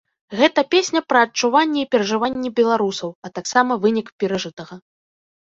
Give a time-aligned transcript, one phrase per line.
[0.37, 4.75] Гэта песня пра адчуванні і перажыванні беларусаў, а таксама вынік перажытага.